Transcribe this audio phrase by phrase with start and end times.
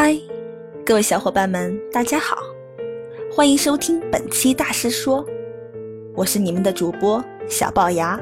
[0.00, 0.16] 嗨，
[0.86, 2.36] 各位小伙伴们，大家好，
[3.34, 5.26] 欢迎收听本期大师说，
[6.14, 8.16] 我是你们的主播小龅牙。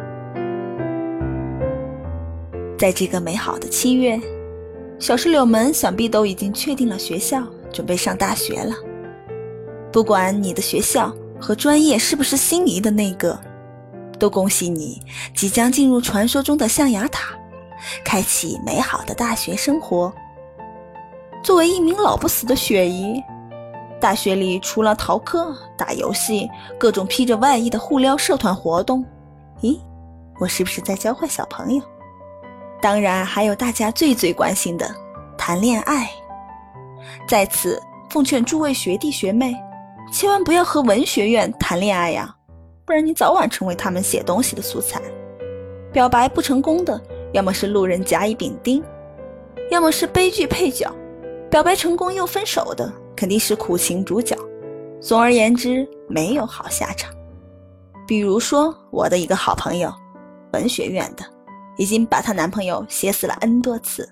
[2.79, 4.19] 在这个美好的七月，
[4.99, 8.75] 小石榴们想必都已经确定了学校，准备上大学了。
[9.93, 13.39] 不管你的学校和专业是不是心仪的那个，
[14.19, 14.99] 都恭喜你
[15.35, 17.37] 即将进入传说中的象牙塔，
[18.03, 20.11] 开启美好的大学生活。
[21.47, 23.23] 作为一名老不死的雪姨，
[24.01, 29.05] 大学里除了逃课、打游戏、各种披着外衣的互撩社团活动，
[29.61, 29.79] 咦，
[30.41, 31.81] 我是不是在教坏小朋友？
[32.83, 34.93] 当然，还有大家最最关心的
[35.39, 36.11] 谈恋爱。
[37.29, 39.55] 在此奉劝诸位学弟学妹，
[40.11, 42.35] 千万不要和文学院谈恋爱呀，
[42.85, 45.01] 不然你早晚成为他们写东西的素材。
[45.93, 47.01] 表白不成功的，
[47.33, 48.83] 要么是路人甲乙丙丁，
[49.71, 50.93] 要么是悲剧配角。
[51.51, 54.37] 表白成功又分手的，肯定是苦情主角。
[55.01, 57.15] 总而言之，没有好下场。
[58.07, 59.93] 比如说，我的一个好朋友，
[60.53, 61.25] 文学院的，
[61.77, 64.09] 已经把她男朋友写死了 N 多次。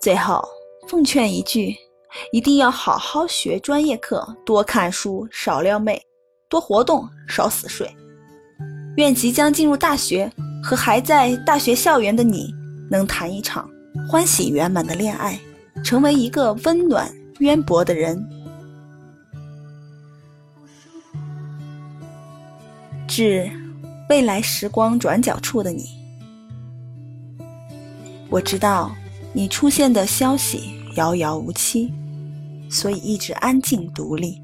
[0.00, 0.42] 最后，
[0.88, 1.76] 奉劝一句，
[2.32, 6.00] 一定要好好学专业课，多看书，少撩妹，
[6.48, 7.88] 多活动，少死睡。
[8.96, 10.30] 愿即将进入大学
[10.62, 12.52] 和还在大学校园的你，
[12.90, 13.68] 能谈一场。
[14.08, 15.38] 欢喜圆满的恋爱，
[15.84, 18.28] 成为一个温暖渊博的人。
[23.06, 23.50] 致
[24.08, 25.84] 未来时光转角处的你，
[28.30, 28.90] 我知道
[29.34, 31.92] 你出现的消息遥遥无期，
[32.70, 34.40] 所以一直安静独立，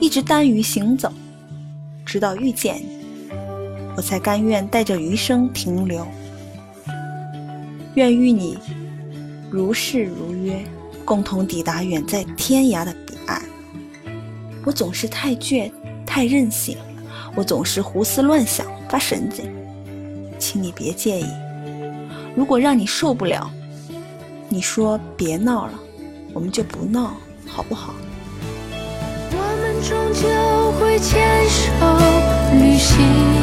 [0.00, 1.10] 一直耽于行走，
[2.04, 3.04] 直到遇见你，
[3.96, 6.06] 我才甘愿带着余生停留。
[7.98, 8.56] 愿与你
[9.50, 10.64] 如誓如约，
[11.04, 13.42] 共同抵达远在天涯的彼岸。
[14.64, 15.68] 我总是太倔，
[16.06, 16.76] 太任性，
[17.34, 19.52] 我总是胡思乱想，发神经，
[20.38, 21.26] 请你别介意。
[22.36, 23.50] 如果让你受不了，
[24.48, 25.72] 你说别闹了，
[26.32, 27.16] 我们就不闹，
[27.48, 27.92] 好不好？
[29.32, 31.72] 我们终究会牵手
[32.62, 33.37] 旅行。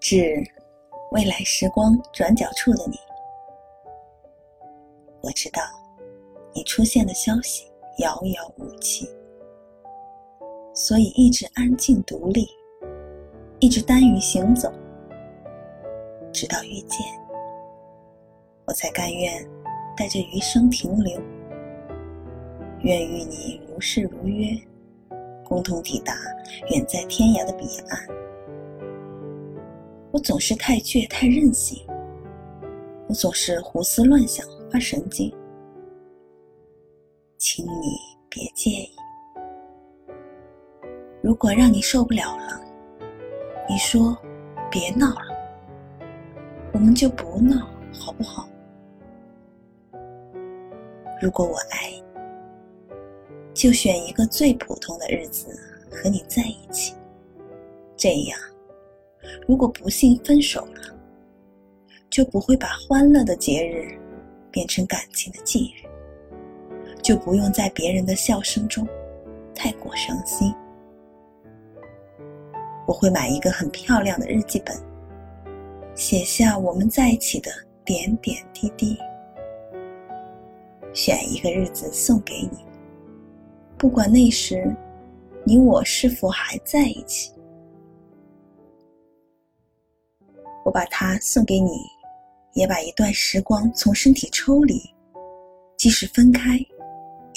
[0.00, 0.44] 致
[1.10, 2.96] 未来时光转角处的你，
[5.20, 5.60] 我知道
[6.54, 7.66] 你出现的消息
[7.98, 9.10] 遥遥无期，
[10.72, 12.48] 所以一直安静独立，
[13.58, 14.72] 一直耽于行走，
[16.32, 17.00] 直到遇见，
[18.66, 19.44] 我才甘愿
[19.96, 21.20] 带着余生停留，
[22.82, 24.56] 愿与你如誓如约，
[25.44, 26.14] 共同抵达
[26.70, 28.17] 远在天涯的彼岸。
[30.10, 31.84] 我总是太倔，太任性。
[33.08, 35.32] 我总是胡思乱想，发神经。
[37.36, 37.98] 请你
[38.28, 38.90] 别介意。
[41.22, 42.60] 如果让你受不了了，
[43.68, 44.16] 你说
[44.70, 45.36] 别闹了，
[46.72, 48.48] 我们就不闹，好不好？
[51.20, 52.02] 如果我爱你，
[53.54, 55.48] 就选一个最普通的日子
[55.90, 56.94] 和你在一起，
[57.96, 58.38] 这样。
[59.48, 60.94] 如果不幸分手了，
[62.10, 63.98] 就不会把欢乐的节日
[64.50, 65.88] 变成感情的忌日，
[67.02, 68.86] 就不用在别人的笑声中
[69.54, 70.54] 太过伤心。
[72.86, 74.76] 我会买一个很漂亮的日记本，
[75.94, 77.50] 写下我们在一起的
[77.86, 78.98] 点点滴滴，
[80.92, 82.58] 选一个日子送给你，
[83.78, 84.76] 不管那时
[85.42, 87.32] 你我是否还在一起。
[90.68, 91.86] 我把它送给你，
[92.52, 94.78] 也把一段时光从身体抽离，
[95.78, 96.58] 即使分开，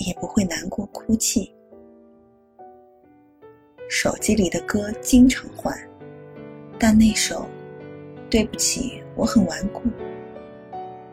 [0.05, 1.55] 也不会难过哭泣。
[3.89, 5.73] 手机里的歌经常换，
[6.77, 7.47] 但那首
[8.29, 9.83] 《对不起，我很顽固》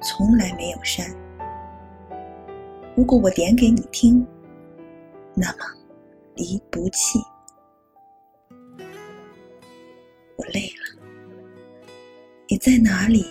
[0.02, 1.08] 从来没有删。
[2.96, 4.26] 如果我点给你听，
[5.34, 5.58] 那么
[6.34, 7.20] 离不弃。
[10.34, 10.77] 我累了，
[12.68, 13.24] 在哪里？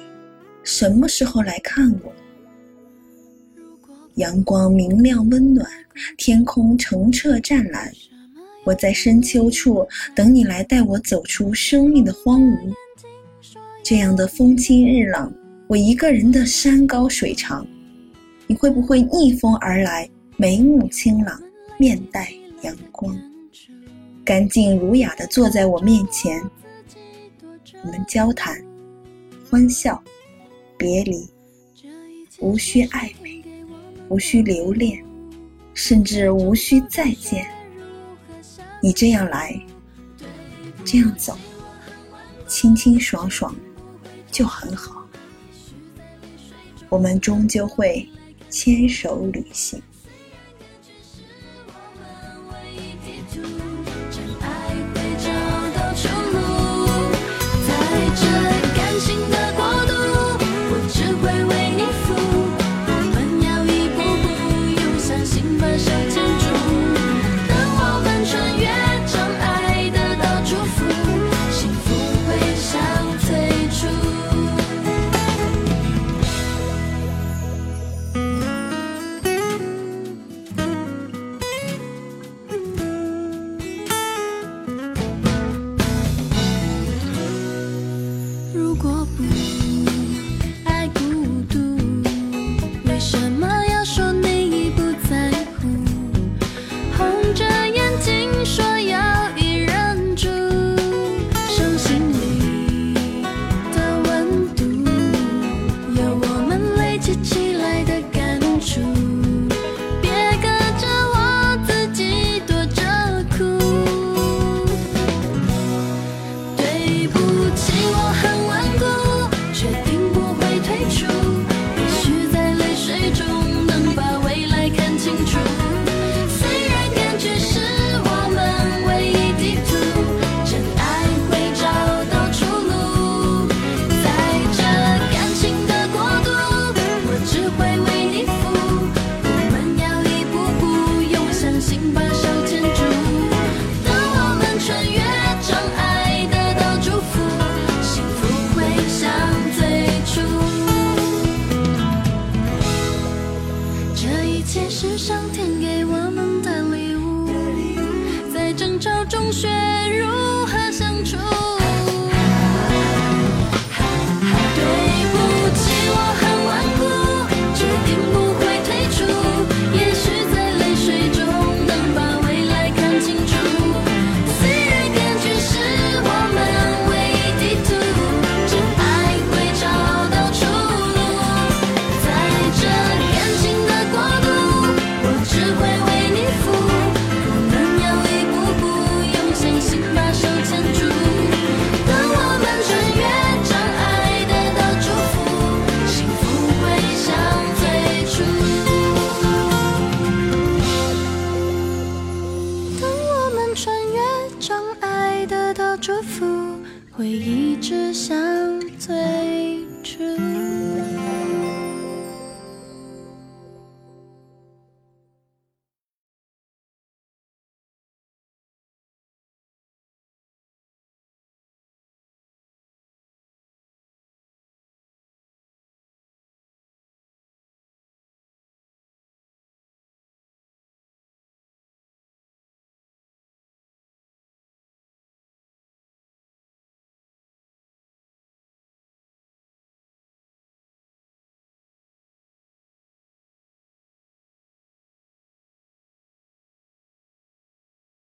[0.64, 2.12] 什么时候来看我？
[4.16, 5.64] 阳光明亮温暖，
[6.18, 7.94] 天空澄澈湛蓝。
[8.64, 12.74] 我在深秋处等你来带我走出生命的荒芜。
[13.84, 15.32] 这样的风清日朗，
[15.68, 17.64] 我一个人的山高水长，
[18.48, 20.10] 你会不会逆风而来？
[20.36, 21.40] 眉目清朗，
[21.78, 23.16] 面带阳光，
[24.26, 26.42] 干净儒雅的坐在我面前。
[27.84, 28.60] 我们交谈、
[29.50, 30.04] 欢笑、
[30.78, 31.26] 别离，
[32.40, 33.42] 无需暧昧，
[34.10, 35.02] 无需留恋，
[35.74, 37.50] 甚至无需再见。
[38.84, 39.58] 你这样来，
[40.84, 41.38] 这样走，
[42.46, 43.56] 清清爽爽，
[44.30, 45.08] 就很好。
[46.90, 48.06] 我们终究会
[48.50, 49.82] 牵手旅行。